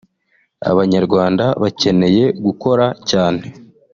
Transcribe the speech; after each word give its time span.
Abanyarwanda 0.71 1.45
bakeneye 1.61 2.23
gukora 2.45 2.85
cyane 3.09 3.41